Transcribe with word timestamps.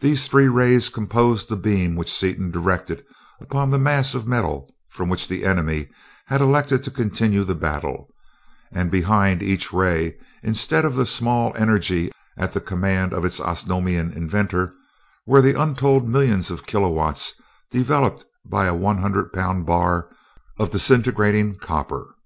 These 0.00 0.26
three 0.26 0.48
rays 0.48 0.88
composed 0.88 1.48
the 1.48 1.54
beam 1.56 1.94
which 1.94 2.12
Seaton 2.12 2.50
directed 2.50 3.04
upon 3.40 3.70
the 3.70 3.78
mass 3.78 4.12
of 4.16 4.26
metal 4.26 4.68
from 4.88 5.08
which 5.08 5.28
the 5.28 5.44
enemy 5.44 5.90
had 6.26 6.40
elected 6.40 6.82
to 6.82 6.90
continue 6.90 7.44
the 7.44 7.54
battle 7.54 8.08
and 8.72 8.90
behind 8.90 9.44
each 9.44 9.72
ray, 9.72 10.16
instead 10.42 10.84
of 10.84 10.96
the 10.96 11.06
small 11.06 11.52
energy 11.56 12.10
at 12.36 12.52
the 12.52 12.60
command 12.60 13.12
of 13.12 13.24
its 13.24 13.38
Osnomian 13.38 14.10
inventor, 14.12 14.74
were 15.24 15.40
the 15.40 15.54
untold 15.54 16.08
millions 16.08 16.50
of 16.50 16.66
kilowatts 16.66 17.34
developed 17.70 18.24
by 18.44 18.66
a 18.66 18.74
one 18.74 18.98
hundred 18.98 19.32
pound 19.32 19.66
bar 19.66 20.08
of 20.58 20.72
disintegrating 20.72 21.56
copper! 21.60 22.16